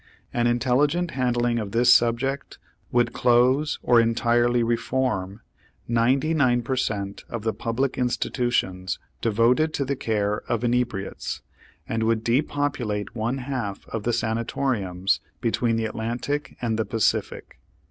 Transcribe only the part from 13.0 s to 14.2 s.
one half of the